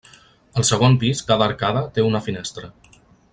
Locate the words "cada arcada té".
1.27-2.07